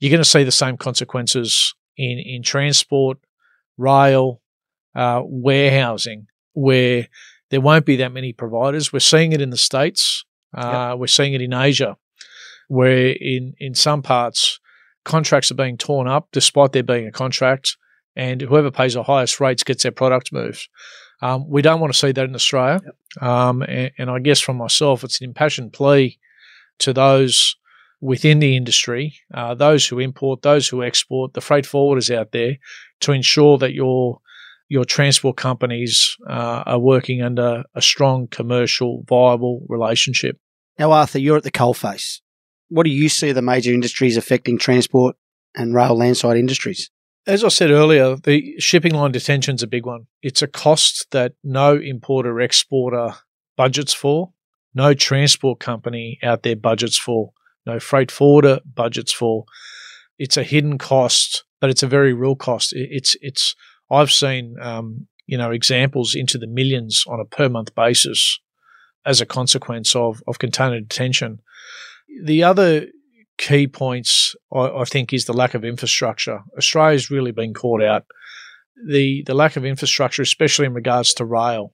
you're 0.00 0.10
going 0.10 0.22
to 0.22 0.28
see 0.28 0.44
the 0.44 0.52
same 0.52 0.76
consequences 0.76 1.74
in 1.96 2.18
in 2.18 2.42
transport, 2.42 3.18
rail, 3.76 4.40
uh, 4.94 5.22
warehousing, 5.24 6.26
where 6.54 7.08
there 7.50 7.60
won't 7.60 7.86
be 7.86 7.96
that 7.96 8.12
many 8.12 8.32
providers. 8.32 8.92
We're 8.92 9.00
seeing 9.00 9.32
it 9.32 9.40
in 9.40 9.50
the 9.50 9.56
states. 9.56 10.24
Uh, 10.56 10.90
yep. 10.90 10.98
We're 10.98 11.06
seeing 11.06 11.34
it 11.34 11.42
in 11.42 11.52
Asia, 11.52 11.96
where 12.68 13.08
in 13.08 13.54
in 13.58 13.74
some 13.74 14.02
parts 14.02 14.60
contracts 15.04 15.50
are 15.50 15.54
being 15.56 15.78
torn 15.78 16.08
up 16.08 16.28
despite 16.32 16.72
there 16.72 16.82
being 16.82 17.06
a 17.06 17.12
contract, 17.12 17.76
and 18.14 18.40
whoever 18.40 18.70
pays 18.70 18.94
the 18.94 19.02
highest 19.02 19.40
rates 19.40 19.64
gets 19.64 19.82
their 19.82 19.92
product 19.92 20.32
moved. 20.32 20.68
Um, 21.22 21.48
we 21.48 21.62
don't 21.62 21.80
want 21.80 21.92
to 21.92 21.98
see 21.98 22.12
that 22.12 22.24
in 22.24 22.34
Australia. 22.34 22.80
Yep. 22.84 23.26
Um, 23.26 23.62
and, 23.62 23.90
and, 23.96 24.10
I 24.10 24.18
guess 24.18 24.40
from 24.40 24.56
myself, 24.56 25.02
it's 25.02 25.20
an 25.20 25.24
impassioned 25.24 25.72
plea 25.72 26.18
to 26.80 26.92
those 26.92 27.56
within 28.02 28.40
the 28.40 28.54
industry, 28.54 29.14
uh, 29.32 29.54
those 29.54 29.86
who 29.86 29.98
import, 29.98 30.42
those 30.42 30.68
who 30.68 30.82
export, 30.82 31.32
the 31.32 31.40
freight 31.40 31.64
forwarders 31.64 32.14
out 32.14 32.32
there, 32.32 32.58
to 33.00 33.12
ensure 33.12 33.56
that 33.58 33.72
your 33.72 34.20
your 34.68 34.84
transport 34.84 35.36
companies 35.36 36.16
uh, 36.28 36.64
are 36.66 36.78
working 36.78 37.22
under 37.22 37.62
a 37.74 37.80
strong 37.80 38.26
commercial, 38.26 39.04
viable 39.08 39.64
relationship. 39.68 40.38
Now, 40.76 40.90
Arthur, 40.90 41.20
you're 41.20 41.36
at 41.36 41.44
the 41.44 41.52
coalface. 41.52 42.20
What 42.68 42.84
do 42.84 42.90
you 42.90 43.08
see 43.08 43.32
the 43.32 43.42
major 43.42 43.72
industries 43.72 44.16
affecting 44.16 44.58
transport 44.58 45.16
and 45.56 45.74
rail 45.74 45.96
landside 45.96 46.36
industries? 46.36 46.90
As 47.26 47.42
I 47.42 47.48
said 47.48 47.70
earlier, 47.70 48.16
the 48.16 48.54
shipping 48.58 48.94
line 48.94 49.12
detention 49.12 49.56
is 49.56 49.62
a 49.62 49.66
big 49.66 49.84
one. 49.84 50.06
It's 50.22 50.42
a 50.42 50.46
cost 50.46 51.10
that 51.10 51.32
no 51.42 51.76
importer 51.76 52.40
exporter 52.40 53.14
budgets 53.56 53.92
for, 53.92 54.32
no 54.74 54.94
transport 54.94 55.58
company 55.58 56.18
out 56.22 56.42
there 56.42 56.54
budgets 56.54 56.96
for, 56.96 57.32
no 57.64 57.80
freight 57.80 58.12
forwarder 58.12 58.60
budgets 58.64 59.12
for. 59.12 59.44
It's 60.18 60.36
a 60.36 60.44
hidden 60.44 60.78
cost, 60.78 61.44
but 61.60 61.70
it's 61.70 61.82
a 61.82 61.88
very 61.88 62.12
real 62.12 62.36
cost. 62.36 62.72
It's 62.74 63.16
it's 63.20 63.56
I've 63.90 64.12
seen 64.12 64.56
um, 64.60 65.08
you 65.26 65.36
know 65.36 65.50
examples 65.50 66.14
into 66.14 66.38
the 66.38 66.46
millions 66.46 67.04
on 67.08 67.20
a 67.20 67.24
per 67.24 67.48
month 67.48 67.74
basis 67.74 68.38
as 69.04 69.20
a 69.20 69.26
consequence 69.26 69.96
of 69.96 70.22
of 70.28 70.38
container 70.38 70.80
detention. 70.80 71.40
The 72.24 72.42
other 72.42 72.86
key 73.38 73.66
points 73.66 74.34
I, 74.52 74.68
I 74.68 74.84
think 74.84 75.12
is 75.12 75.26
the 75.26 75.32
lack 75.32 75.54
of 75.54 75.64
infrastructure. 75.64 76.40
Australia's 76.56 77.10
really 77.10 77.32
been 77.32 77.54
caught 77.54 77.82
out. 77.82 78.04
The 78.88 79.22
the 79.26 79.34
lack 79.34 79.56
of 79.56 79.64
infrastructure, 79.64 80.22
especially 80.22 80.66
in 80.66 80.74
regards 80.74 81.14
to 81.14 81.24
rail 81.24 81.72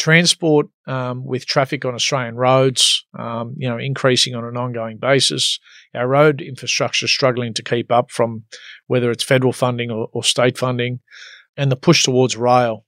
transport 0.00 0.66
um, 0.86 1.26
with 1.26 1.44
traffic 1.44 1.84
on 1.84 1.94
Australian 1.94 2.34
roads, 2.34 3.04
um, 3.18 3.54
you 3.58 3.68
know, 3.68 3.76
increasing 3.76 4.34
on 4.34 4.44
an 4.44 4.56
ongoing 4.56 4.96
basis. 4.96 5.58
Our 5.94 6.08
road 6.08 6.40
infrastructure 6.40 7.04
is 7.04 7.12
struggling 7.12 7.52
to 7.54 7.62
keep 7.62 7.92
up 7.92 8.10
from 8.10 8.44
whether 8.86 9.10
it's 9.10 9.22
federal 9.22 9.52
funding 9.52 9.90
or, 9.90 10.08
or 10.12 10.24
state 10.24 10.56
funding, 10.56 11.00
and 11.56 11.70
the 11.70 11.76
push 11.76 12.02
towards 12.02 12.36
rail. 12.36 12.86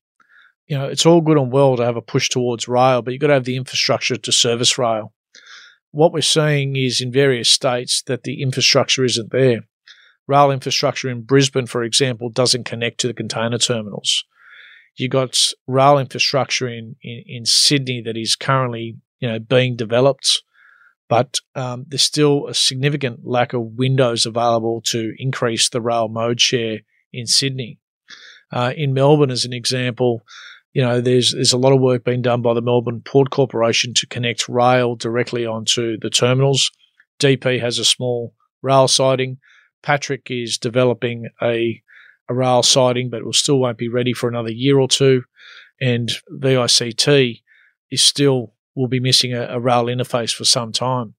You 0.67 0.79
know, 0.79 0.87
it's 0.87 1.05
all 1.05 1.21
good 1.21 1.37
and 1.37 1.53
well 1.53 1.77
to 1.77 1.85
have 1.85 1.97
a 1.97 2.03
push 2.03 2.31
towards 2.31 2.67
rail, 2.67 3.03
but 3.03 3.13
you've 3.13 3.21
got 3.21 3.27
to 3.27 3.35
have 3.35 3.45
the 3.45 3.57
infrastructure 3.57 4.17
to 4.17 4.33
service 4.33 4.79
rail. 4.79 5.13
What 5.93 6.13
we're 6.13 6.23
seeing 6.23 6.75
is 6.75 7.01
in 7.01 7.13
various 7.13 7.51
states 7.51 8.03
that 8.07 8.25
the 8.25 8.43
infrastructure 8.43 9.05
isn't 9.05 9.31
there. 9.31 9.61
Rail 10.27 10.51
infrastructure 10.51 11.11
in 11.11 11.23
Brisbane, 11.23 11.67
for 11.67 11.83
example, 11.83 12.31
doesn't 12.31 12.65
connect 12.65 12.99
to 13.01 13.07
the 13.07 13.15
container 13.15 13.59
terminals. 13.59 14.25
You've 14.97 15.11
got 15.11 15.39
rail 15.67 15.99
infrastructure 15.99 16.69
in, 16.69 16.97
in, 17.03 17.25
in 17.27 17.45
Sydney 17.45 18.03
that 18.05 18.17
is 18.17 18.37
currently 18.37 18.97
you 19.21 19.29
know 19.29 19.39
being 19.39 19.77
developed, 19.77 20.43
but 21.09 21.39
um, 21.55 21.85
there's 21.89 22.03
still 22.03 22.47
a 22.47 22.55
significant 22.55 23.21
lack 23.25 23.53
of 23.53 23.63
windows 23.63 24.25
available 24.25 24.81
to 24.87 25.15
increase 25.19 25.69
the 25.69 25.81
rail 25.81 26.09
mode 26.09 26.41
share 26.41 26.81
in 27.13 27.27
Sydney. 27.27 27.79
Uh, 28.51 28.73
in 28.77 28.93
Melbourne, 28.93 29.31
as 29.31 29.45
an 29.45 29.53
example, 29.53 30.23
you 30.73 30.83
know 30.83 31.01
there's 31.01 31.33
there's 31.33 31.53
a 31.53 31.59
lot 31.59 31.73
of 31.73 31.81
work 31.81 32.05
being 32.05 32.23
done 32.23 32.43
by 32.43 32.55
the 32.55 32.63
Melbourne 32.63 33.03
Port 33.05 33.31
Corporation 33.31 33.93
to 33.95 34.07
connect 34.07 34.49
rail 34.49 34.95
directly 34.97 35.47
onto 35.47 35.99
the 35.99 36.11
terminals. 36.11 36.71
DP 37.21 37.61
has 37.61 37.79
a 37.79 37.85
small 37.85 38.35
rail 38.63 38.89
siding. 38.89 39.39
Patrick 39.83 40.29
is 40.31 40.59
developing 40.59 41.29
a 41.43 41.83
a 42.29 42.35
rail 42.35 42.63
siding, 42.63 43.11
but 43.11 43.19
it 43.19 43.25
will 43.25 43.33
still 43.33 43.59
won't 43.59 43.79
be 43.79 43.89
ready 43.89 44.13
for 44.13 44.29
another 44.29 44.51
year 44.51 44.79
or 44.79 44.89
two. 44.89 45.23
And 45.81 46.11
VICT 46.31 47.43
is 47.91 48.03
still 48.03 48.55
will 48.75 48.89
be 48.89 49.01
missing 49.01 49.35
a, 49.35 49.43
a 49.51 49.61
rail 49.61 49.85
interface 49.87 50.35
for 50.35 50.45
some 50.45 50.73
time. 50.73 51.15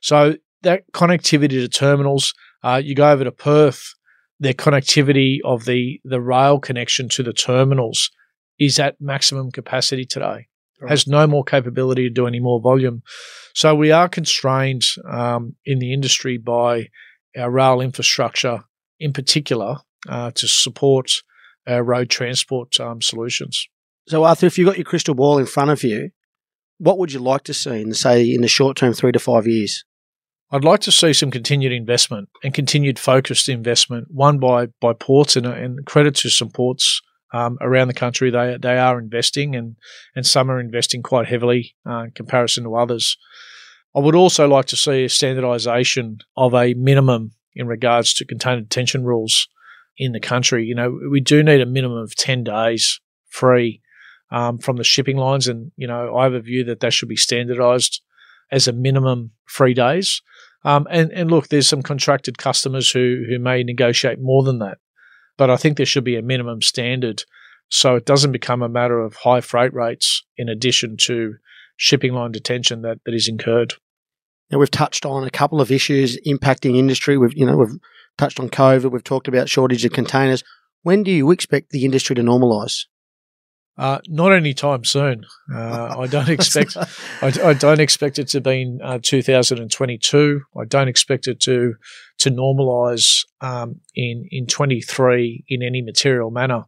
So 0.00 0.36
that 0.62 0.90
connectivity 0.92 1.50
to 1.50 1.68
terminals, 1.68 2.34
uh, 2.62 2.80
you 2.84 2.94
go 2.94 3.10
over 3.10 3.24
to 3.24 3.32
Perth, 3.32 3.94
their 4.38 4.52
connectivity 4.52 5.38
of 5.44 5.64
the 5.64 6.00
the 6.04 6.20
rail 6.20 6.58
connection 6.58 7.08
to 7.10 7.22
the 7.22 7.32
terminals 7.32 8.10
is 8.60 8.78
at 8.78 9.00
maximum 9.00 9.50
capacity 9.50 10.04
today. 10.04 10.46
Right. 10.80 10.90
Has 10.90 11.06
no 11.06 11.26
more 11.26 11.44
capability 11.44 12.08
to 12.08 12.14
do 12.14 12.26
any 12.26 12.40
more 12.40 12.60
volume. 12.60 13.02
So 13.54 13.74
we 13.74 13.90
are 13.90 14.08
constrained 14.08 14.82
um, 15.10 15.56
in 15.66 15.78
the 15.78 15.92
industry 15.92 16.38
by 16.38 16.88
our 17.36 17.50
rail 17.50 17.80
infrastructure, 17.80 18.64
in 18.98 19.12
particular, 19.12 19.78
uh, 20.08 20.30
to 20.32 20.48
support 20.48 21.10
our 21.66 21.82
road 21.82 22.08
transport 22.08 22.78
um, 22.80 23.02
solutions. 23.02 23.66
So, 24.08 24.24
Arthur, 24.24 24.46
if 24.46 24.56
you've 24.56 24.66
got 24.66 24.78
your 24.78 24.84
crystal 24.84 25.14
ball 25.14 25.38
in 25.38 25.46
front 25.46 25.70
of 25.70 25.82
you, 25.84 26.10
what 26.78 26.98
would 26.98 27.12
you 27.12 27.20
like 27.20 27.44
to 27.44 27.54
see 27.54 27.82
in, 27.82 27.92
say, 27.92 28.32
in 28.32 28.40
the 28.40 28.48
short 28.48 28.76
term, 28.76 28.94
three 28.94 29.12
to 29.12 29.18
five 29.18 29.46
years? 29.46 29.84
I'd 30.50 30.64
like 30.64 30.80
to 30.80 30.92
see 30.92 31.12
some 31.12 31.30
continued 31.30 31.72
investment 31.72 32.28
and 32.42 32.54
continued 32.54 32.98
focused 32.98 33.48
investment, 33.48 34.08
one 34.10 34.38
by 34.38 34.68
by 34.80 34.94
ports 34.94 35.36
and, 35.36 35.46
and 35.46 35.84
credit 35.86 36.14
to 36.16 36.30
some 36.30 36.50
ports 36.50 37.02
um, 37.32 37.58
around 37.60 37.88
the 37.88 37.94
country. 37.94 38.30
They 38.30 38.56
they 38.60 38.78
are 38.78 38.98
investing 38.98 39.56
and 39.56 39.76
and 40.14 40.26
some 40.26 40.50
are 40.50 40.60
investing 40.60 41.02
quite 41.02 41.28
heavily 41.28 41.74
uh, 41.86 42.04
in 42.04 42.10
comparison 42.12 42.64
to 42.64 42.76
others. 42.76 43.16
I 43.94 43.98
would 43.98 44.14
also 44.14 44.46
like 44.46 44.66
to 44.66 44.76
see 44.76 45.04
a 45.04 45.08
standardisation 45.08 46.20
of 46.36 46.54
a 46.54 46.74
minimum 46.74 47.32
in 47.54 47.66
regards 47.66 48.14
to 48.14 48.24
container 48.24 48.60
detention 48.60 49.04
rules 49.04 49.48
in 49.98 50.12
the 50.12 50.20
country. 50.20 50.64
You 50.64 50.74
know, 50.74 50.98
we 51.10 51.20
do 51.20 51.42
need 51.42 51.60
a 51.60 51.66
minimum 51.66 51.98
of 51.98 52.14
10 52.14 52.44
days 52.44 53.00
free 53.28 53.82
um, 54.30 54.58
from 54.58 54.76
the 54.76 54.84
shipping 54.84 55.16
lines. 55.16 55.48
And, 55.48 55.72
you 55.76 55.88
know, 55.88 56.16
I 56.16 56.24
have 56.24 56.34
a 56.34 56.40
view 56.40 56.64
that 56.64 56.80
that 56.80 56.92
should 56.92 57.08
be 57.08 57.16
standardized 57.16 58.00
as 58.52 58.68
a 58.68 58.72
minimum 58.72 59.32
three 59.50 59.74
days. 59.74 60.22
Um, 60.64 60.86
and, 60.90 61.10
and 61.12 61.30
look, 61.30 61.48
there's 61.48 61.68
some 61.68 61.82
contracted 61.82 62.38
customers 62.38 62.90
who, 62.90 63.24
who 63.28 63.38
may 63.38 63.62
negotiate 63.62 64.20
more 64.20 64.42
than 64.42 64.58
that. 64.60 64.78
But 65.40 65.48
I 65.48 65.56
think 65.56 65.78
there 65.78 65.86
should 65.86 66.04
be 66.04 66.18
a 66.18 66.22
minimum 66.22 66.60
standard 66.60 67.24
so 67.70 67.96
it 67.96 68.04
doesn't 68.04 68.32
become 68.32 68.60
a 68.60 68.68
matter 68.68 69.00
of 69.00 69.14
high 69.14 69.40
freight 69.40 69.72
rates 69.72 70.22
in 70.36 70.50
addition 70.50 70.98
to 71.04 71.36
shipping 71.78 72.12
line 72.12 72.30
detention 72.30 72.82
that, 72.82 72.98
that 73.06 73.14
is 73.14 73.26
incurred. 73.26 73.72
Now 74.50 74.58
we've 74.58 74.70
touched 74.70 75.06
on 75.06 75.26
a 75.26 75.30
couple 75.30 75.62
of 75.62 75.72
issues 75.72 76.20
impacting 76.26 76.76
industry. 76.76 77.16
We've 77.16 77.32
you 77.32 77.46
know 77.46 77.56
we've 77.56 77.78
touched 78.18 78.38
on 78.38 78.50
COVID. 78.50 78.90
We've 78.90 79.02
talked 79.02 79.28
about 79.28 79.48
shortage 79.48 79.82
of 79.86 79.94
containers. 79.94 80.44
When 80.82 81.02
do 81.04 81.10
you 81.10 81.30
expect 81.30 81.70
the 81.70 81.86
industry 81.86 82.14
to 82.16 82.22
normalise? 82.22 82.84
Uh, 83.80 83.98
not 84.08 84.30
anytime 84.30 84.84
soon. 84.84 85.24
Uh, 85.50 85.96
I 86.00 86.06
don't 86.06 86.28
expect. 86.38 86.76
I, 86.76 87.32
I, 87.42 87.54
don't 87.54 87.80
expect 87.80 88.18
it 88.18 88.28
to 88.28 88.40
be 88.42 88.60
in 88.60 88.78
uh, 88.84 88.98
2022. 89.02 90.42
I 90.54 90.64
don't 90.66 90.88
expect 90.88 91.26
it 91.26 91.40
to 91.40 91.76
to 92.18 92.30
normalise 92.30 93.24
um, 93.40 93.80
in 93.94 94.28
in 94.30 94.46
23 94.46 95.46
in 95.48 95.62
any 95.62 95.80
material 95.80 96.30
manner. 96.30 96.66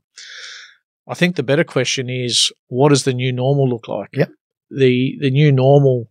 I 1.06 1.12
think 1.12 1.36
the 1.36 1.42
better 1.42 1.64
question 1.64 2.08
is, 2.08 2.50
what 2.68 2.88
does 2.88 3.04
the 3.04 3.12
new 3.12 3.30
normal 3.30 3.68
look 3.68 3.88
like? 3.88 4.08
Yep. 4.14 4.30
The 4.70 5.18
the 5.20 5.30
new 5.30 5.52
normal. 5.52 6.08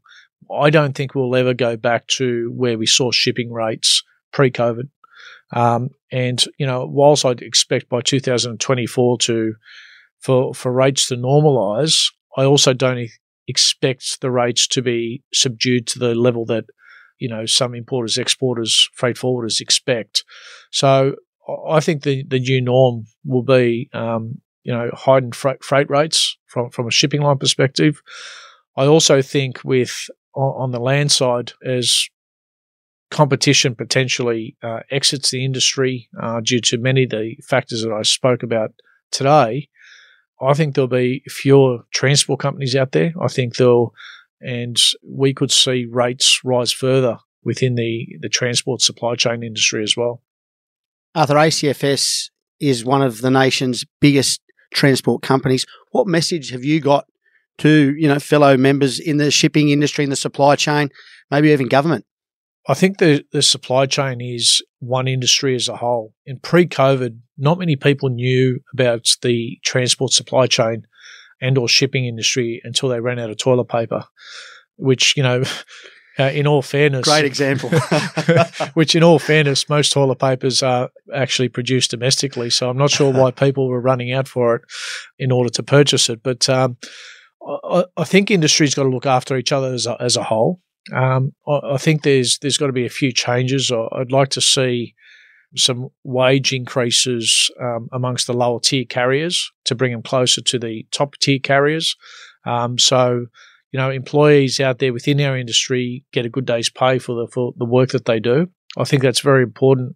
I 0.54 0.70
don't 0.70 0.94
think 0.94 1.16
we'll 1.16 1.36
ever 1.36 1.56
go 1.56 1.78
back 1.78 2.06
to 2.18 2.54
where 2.56 2.78
we 2.78 2.86
saw 2.86 3.10
shipping 3.10 3.52
rates 3.52 4.04
pre-COVID. 4.34 4.90
Um, 5.52 5.90
and 6.12 6.44
you 6.60 6.68
know, 6.68 6.86
whilst 6.86 7.26
I'd 7.26 7.42
expect 7.42 7.90
by 7.90 8.02
2024 8.02 9.18
to 9.18 9.56
for 10.22 10.54
for 10.54 10.72
rates 10.72 11.08
to 11.08 11.16
normalise, 11.16 12.12
I 12.38 12.46
also 12.46 12.74
don't 12.74 13.10
expect 13.48 14.22
the 14.22 14.32
rates 14.32 14.68
to 14.68 14.82
be 14.82 15.24
subdued 15.34 15.88
to 15.88 16.00
the 16.00 16.16
level 16.16 16.46
that 16.46 16.66
you 17.20 17.28
know 17.28 17.46
some 17.46 17.76
importers, 17.76 18.18
exporters, 18.18 18.90
freight 18.94 19.18
forwarders 19.18 19.60
expect. 19.60 20.24
So 20.72 21.16
I 21.68 21.80
think 21.80 22.04
the 22.04 22.24
the 22.28 22.40
new 22.40 22.62
norm 22.62 23.06
will 23.26 23.44
be 23.44 23.90
um, 23.94 24.42
you 24.64 24.72
know 24.72 24.90
heightened 24.94 25.36
freight, 25.36 25.64
freight 25.64 25.90
rates 25.90 26.38
from 26.48 26.70
from 26.70 26.88
a 26.88 26.92
shipping 26.92 27.22
line 27.22 27.38
perspective. 27.38 28.02
I 28.78 28.86
also 28.86 29.22
think 29.22 29.64
with 29.64 30.08
on 30.34 30.72
the 30.72 30.80
land 30.80 31.12
side 31.12 31.52
as 31.66 32.08
competition 33.10 33.76
potentially 33.76 34.56
uh, 34.64 34.80
exits 34.90 35.32
the 35.32 35.44
industry 35.44 36.08
uh, 36.22 36.40
due 36.40 36.62
to 36.62 36.78
many 36.78 37.04
of 37.04 37.10
the 37.10 37.36
factors 37.46 37.84
that 37.84 37.92
I 37.92 38.04
spoke 38.04 38.42
about 38.42 38.72
today, 39.12 39.68
I 40.42 40.54
think 40.54 40.76
there'll 40.76 40.88
be 40.88 41.24
fewer 41.28 41.86
transport 41.94 42.40
companies 42.40 42.76
out 42.76 42.92
there. 42.92 43.14
I 43.22 43.28
think 43.28 43.56
there'll, 43.56 43.94
and 44.42 44.80
we 45.04 45.34
could 45.34 45.52
see 45.52 45.86
rates 45.90 46.42
rise 46.44 46.72
further 46.72 47.18
within 47.44 47.76
the, 47.76 48.08
the 48.22 48.30
transport 48.30 48.82
supply 48.82 49.16
chain 49.16 49.44
industry 49.44 49.84
as 49.84 49.96
well. 49.96 50.22
Arthur, 51.14 51.36
ACFS 51.36 52.30
is 52.60 52.86
one 52.86 53.02
of 53.02 53.22
the 53.22 53.32
nation's 53.32 53.86
biggest 54.00 54.42
transport 54.74 55.22
companies. 55.22 55.66
What 55.92 56.08
message 56.08 56.52
have 56.52 56.64
you 56.64 56.80
got 56.80 57.06
to 57.58 57.94
you 57.98 58.08
know 58.08 58.20
fellow 58.20 58.58
members 58.58 59.00
in 59.00 59.18
the 59.18 59.30
shipping 59.30 59.70
industry, 59.70 60.04
in 60.04 60.10
the 60.10 60.16
supply 60.16 60.56
chain, 60.56 60.90
maybe 61.30 61.50
even 61.50 61.68
government? 61.68 62.06
I 62.68 62.74
think 62.76 63.00
the, 63.00 63.26
the 63.32 63.42
supply 63.42 63.86
chain 63.86 64.22
is 64.22 64.62
one 64.80 65.08
industry 65.08 65.56
as 65.56 65.68
a 65.68 65.78
whole. 65.78 66.14
In 66.26 66.40
pre 66.40 66.68
COVID, 66.68 67.18
not 67.38 67.58
many 67.58 67.76
people 67.76 68.10
knew 68.10 68.60
about 68.74 69.16
the 69.22 69.60
transport 69.64 70.12
supply 70.12 70.48
chain 70.48 70.86
and 71.42 71.58
or 71.58 71.68
shipping 71.68 72.06
industry 72.06 72.62
until 72.64 72.90
they 72.90 73.00
ran 73.00 73.20
out 73.20 73.32
of 73.32 73.38
toilet 73.38 73.66
paper, 73.66 74.06
which, 74.76 75.18
you 75.18 75.24
know, 75.24 75.44
uh, 76.20 76.26
in 76.26 76.46
all 76.46 76.62
fairness, 76.62 77.04
great 77.04 77.26
example. 77.26 77.70
which, 78.74 78.96
in 78.96 79.02
all 79.02 79.18
fairness, 79.18 79.68
most 79.68 79.92
toilet 79.92 80.20
papers 80.20 80.62
are 80.62 80.90
actually 81.14 81.50
produced 81.50 81.92
domestically. 81.92 82.52
So 82.52 82.70
I'm 82.70 82.78
not 82.78 82.92
sure 82.92 83.12
why 83.12 83.32
people 83.32 83.70
were 83.70 83.82
running 83.82 84.12
out 84.14 84.28
for 84.28 84.56
it 84.56 84.62
in 85.18 85.32
order 85.32 85.50
to 85.50 85.64
purchase 85.64 86.10
it. 86.10 86.22
But 86.22 86.48
um, 86.48 86.78
I, 87.44 87.86
I, 87.98 88.04
think 88.04 88.30
industry's 88.30 88.76
got 88.76 88.84
to 88.84 88.90
look 88.90 89.08
after 89.08 89.36
each 89.36 89.52
other 89.52 89.74
as 89.74 89.88
a, 89.88 89.98
as 90.00 90.16
a 90.16 90.24
whole. 90.24 90.62
Um, 90.92 91.34
I, 91.48 91.60
I, 91.74 91.78
think 91.78 92.04
there's 92.04 92.40
there's 92.40 92.58
got 92.58 92.68
to 92.68 92.74
be 92.74 92.86
a 92.86 92.90
few 92.90 93.12
changes. 93.12 93.72
I'd 93.72 94.12
like 94.12 94.30
to 94.30 94.42
see 94.42 94.96
some 95.56 95.90
wage 96.04 96.54
increases 96.54 97.52
um, 97.60 97.90
amongst 97.92 98.28
the 98.28 98.34
lower 98.34 98.60
tier 98.60 98.86
carriers 98.86 99.52
to 99.66 99.76
bring 99.76 99.92
them 99.92 100.02
closer 100.02 100.42
to 100.42 100.58
the 100.58 100.86
top 100.92 101.16
tier 101.18 101.40
carriers. 101.40 101.96
Um, 102.46 102.80
so, 102.80 103.28
you 103.72 103.80
know, 103.80 103.90
employees 103.90 104.60
out 104.60 104.80
there 104.80 104.94
within 104.94 105.20
our 105.22 105.38
industry 105.38 106.04
get 106.14 106.26
a 106.26 106.30
good 106.30 106.46
day's 106.46 106.70
pay 106.70 107.00
for 107.00 107.16
the 107.16 107.28
for 107.32 107.54
the 107.58 107.66
work 107.66 107.90
that 107.90 108.06
they 108.06 108.20
do. 108.20 108.50
I 108.78 108.86
think 108.86 109.02
that's 109.02 109.20
very 109.20 109.44
important 109.44 109.96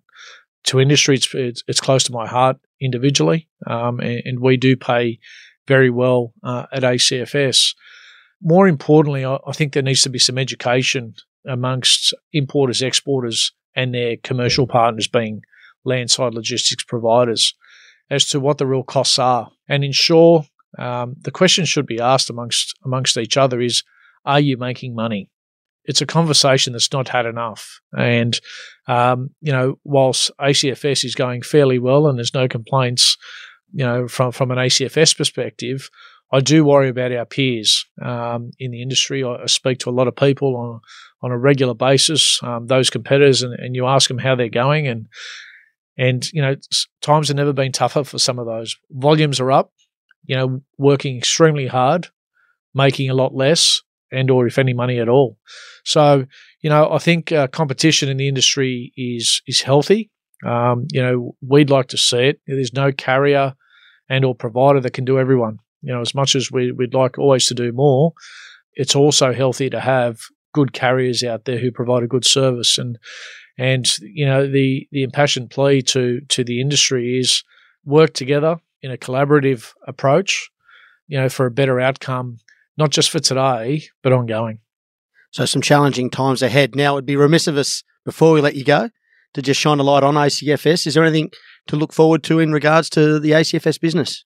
to 0.65 0.79
industry. 0.79 1.15
It's 1.15 1.33
it's, 1.33 1.63
it's 1.67 1.81
close 1.81 2.03
to 2.05 2.11
my 2.11 2.27
heart 2.27 2.57
individually, 2.81 3.47
um, 3.65 3.99
and, 3.99 4.21
and, 4.25 4.39
we 4.39 4.57
do 4.57 4.75
pay 4.75 5.19
very 5.67 5.89
well 5.89 6.33
uh, 6.43 6.65
at 6.71 6.83
ACFS 6.83 7.73
more 8.45 8.67
importantly, 8.67 9.25
I, 9.25 9.39
I 9.45 9.51
think 9.51 9.73
there 9.73 9.83
needs 9.83 10.03
to 10.03 10.09
be 10.09 10.19
some 10.19 10.37
education 10.37 11.15
amongst 11.47 12.13
importers, 12.31 12.81
exporters, 12.81 13.51
and 13.75 13.93
their 13.93 14.15
commercial 14.17 14.67
partners, 14.67 15.07
being 15.07 15.41
landside 15.83 16.33
logistics 16.33 16.83
providers, 16.83 17.53
as 18.09 18.27
to 18.27 18.39
what 18.39 18.59
the 18.59 18.67
real 18.67 18.83
costs 18.83 19.19
are, 19.19 19.49
and 19.67 19.83
ensure 19.83 20.45
um, 20.77 21.15
the 21.21 21.31
question 21.31 21.65
should 21.65 21.87
be 21.87 21.99
asked 21.99 22.29
amongst 22.29 22.75
amongst 22.85 23.17
each 23.17 23.35
other: 23.35 23.59
is 23.59 23.83
Are 24.25 24.39
you 24.39 24.57
making 24.57 24.95
money? 24.95 25.29
It's 25.83 26.01
a 26.01 26.05
conversation 26.05 26.73
that's 26.73 26.93
not 26.93 27.09
had 27.09 27.25
enough, 27.25 27.81
and 27.97 28.39
um, 28.87 29.31
you 29.41 29.51
know, 29.51 29.79
whilst 29.83 30.31
ACFS 30.39 31.03
is 31.03 31.15
going 31.15 31.41
fairly 31.41 31.79
well 31.79 32.07
and 32.07 32.17
there's 32.17 32.33
no 32.33 32.47
complaints, 32.47 33.17
you 33.73 33.85
know, 33.85 34.07
from 34.07 34.31
from 34.31 34.51
an 34.51 34.57
ACFS 34.57 35.17
perspective, 35.17 35.89
I 36.31 36.39
do 36.39 36.65
worry 36.65 36.89
about 36.89 37.11
our 37.11 37.25
peers 37.25 37.85
um, 38.01 38.51
in 38.59 38.71
the 38.71 38.81
industry. 38.81 39.23
I, 39.23 39.45
speak 39.45 39.79
to 39.79 39.89
a 39.89 39.91
lot 39.91 40.07
of 40.07 40.15
people 40.15 40.55
on 40.55 40.81
on 41.21 41.31
a 41.31 41.37
regular 41.37 41.73
basis, 41.73 42.39
um, 42.43 42.67
those 42.67 42.89
competitors, 42.89 43.41
and, 43.41 43.53
and, 43.53 43.75
you 43.75 43.87
ask 43.87 44.07
them 44.07 44.19
how 44.19 44.35
they're 44.35 44.49
going, 44.49 44.87
and 44.87 45.07
and 45.97 46.31
you 46.33 46.41
know 46.41 46.55
times 47.01 47.29
have 47.29 47.37
never 47.37 47.53
been 47.53 47.71
tougher 47.71 48.03
for 48.03 48.19
some 48.19 48.39
of 48.39 48.45
those. 48.45 48.75
Volumes 48.91 49.39
are 49.39 49.51
up, 49.51 49.71
you 50.25 50.35
know, 50.35 50.61
working 50.77 51.17
extremely 51.17 51.67
hard, 51.67 52.07
making 52.73 53.09
a 53.09 53.15
lot 53.15 53.33
less, 53.33 53.81
and 54.11 54.29
or 54.29 54.47
if 54.47 54.57
any 54.57 54.73
money 54.73 54.99
at 54.99 55.09
all. 55.09 55.37
So 55.83 56.25
you 56.61 56.69
know, 56.69 56.91
I 56.91 56.97
think 56.97 57.31
uh, 57.31 57.47
competition 57.47 58.09
in 58.09 58.17
the 58.17 58.27
industry 58.27 58.93
is 58.97 59.41
is 59.47 59.61
healthy. 59.61 60.09
Um, 60.45 60.87
you 60.91 61.01
know, 61.01 61.35
we'd 61.41 61.69
like 61.69 61.87
to 61.87 61.97
see 61.97 62.25
it. 62.25 62.41
There's 62.45 62.73
no 62.73 62.91
carrier 62.91 63.53
and 64.09 64.25
or 64.25 64.35
provider 64.35 64.81
that 64.81 64.93
can 64.93 65.05
do 65.05 65.17
everyone 65.17 65.59
you 65.85 65.93
know, 65.93 66.01
as 66.01 66.15
much 66.15 66.35
as 66.35 66.51
we, 66.51 66.71
we'd 66.71 66.95
like 66.95 67.19
always 67.19 67.45
to 67.45 67.53
do 67.53 67.71
more, 67.71 68.13
it's 68.73 68.95
also 68.95 69.31
healthy 69.31 69.69
to 69.69 69.79
have 69.79 70.19
good 70.51 70.73
carriers 70.73 71.23
out 71.23 71.45
there 71.45 71.59
who 71.59 71.71
provide 71.71 72.01
a 72.01 72.07
good 72.07 72.25
service. 72.25 72.79
And 72.79 72.97
and 73.57 73.87
you 73.99 74.25
know, 74.25 74.47
the 74.47 74.87
the 74.91 75.03
impassioned 75.03 75.51
plea 75.51 75.83
to 75.83 76.21
to 76.21 76.43
the 76.43 76.59
industry 76.59 77.19
is 77.19 77.43
work 77.85 78.13
together 78.13 78.57
in 78.81 78.91
a 78.91 78.97
collaborative 78.97 79.73
approach, 79.87 80.49
you 81.07 81.19
know, 81.19 81.29
for 81.29 81.45
a 81.45 81.51
better 81.51 81.79
outcome, 81.79 82.37
not 82.77 82.89
just 82.89 83.11
for 83.11 83.19
today, 83.19 83.83
but 84.01 84.11
ongoing. 84.11 84.59
So 85.31 85.45
some 85.45 85.61
challenging 85.61 86.09
times 86.09 86.41
ahead. 86.41 86.75
Now 86.75 86.95
it'd 86.95 87.05
be 87.05 87.15
remiss 87.15 87.45
of 87.47 87.57
us 87.57 87.83
before 88.05 88.31
we 88.33 88.41
let 88.41 88.55
you 88.55 88.63
go 88.63 88.89
to 89.35 89.41
just 89.41 89.59
shine 89.59 89.79
a 89.79 89.83
light 89.83 90.03
on 90.03 90.15
ACFS. 90.15 90.87
Is 90.87 90.95
there 90.95 91.03
anything 91.03 91.29
to 91.67 91.75
look 91.75 91.93
forward 91.93 92.23
to 92.23 92.39
in 92.39 92.53
regards 92.53 92.89
to 92.91 93.19
the 93.19 93.31
ACFS 93.31 93.79
business? 93.79 94.25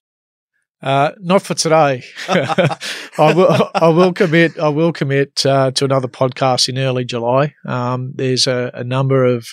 Uh, 0.82 1.12
not 1.20 1.42
for 1.42 1.56
today. 1.56 2.04
I 2.30 3.34
will. 3.36 3.70
I 3.76 3.90
will 3.90 4.14
commit. 4.14 4.58
I 4.58 4.70
will 4.70 4.94
commit 4.94 5.46
uh, 5.46 5.72
to 5.72 5.86
another 5.86 6.08
podcast 6.08 6.70
in 6.70 6.78
early 6.78 7.04
July. 7.04 7.54
Um, 7.66 8.14
there's 8.16 8.48
a, 8.48 8.72
a, 8.74 8.84
number 8.86 9.26
of 9.26 9.48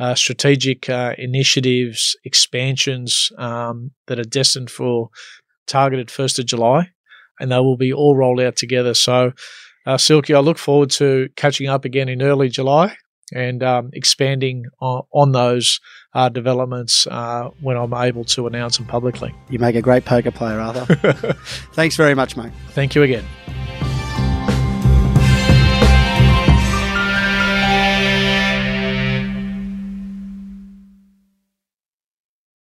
uh, 0.00 0.16
strategic 0.16 0.90
uh, 0.90 1.14
initiatives, 1.18 2.16
expansions 2.24 3.30
um, 3.38 3.92
that 4.08 4.18
are 4.18 4.24
destined 4.24 4.70
for 4.70 5.10
targeted 5.68 6.10
first 6.10 6.40
of 6.40 6.46
July, 6.46 6.90
and 7.38 7.52
they 7.52 7.58
will 7.58 7.76
be 7.76 7.92
all 7.92 8.16
rolled 8.16 8.40
out 8.40 8.56
together. 8.56 8.94
So, 8.94 9.32
uh, 9.86 9.98
Silky, 9.98 10.34
I 10.34 10.40
look 10.40 10.58
forward 10.58 10.90
to 10.92 11.28
catching 11.36 11.68
up 11.68 11.84
again 11.84 12.08
in 12.08 12.22
early 12.22 12.48
July 12.48 12.96
and 13.32 13.62
um, 13.62 13.90
expanding 13.92 14.66
on, 14.80 15.02
on 15.12 15.32
those 15.32 15.80
uh, 16.14 16.28
developments 16.28 17.06
uh, 17.08 17.50
when 17.60 17.76
I'm 17.76 17.92
able 17.94 18.24
to 18.24 18.46
announce 18.46 18.76
them 18.76 18.86
publicly. 18.86 19.34
You 19.50 19.58
make 19.58 19.76
a 19.76 19.82
great 19.82 20.04
poker 20.04 20.30
player, 20.30 20.60
Arthur. 20.60 21.32
Thanks 21.72 21.96
very 21.96 22.14
much, 22.14 22.36
mate. 22.36 22.52
Thank 22.70 22.94
you 22.94 23.02
again. 23.02 23.24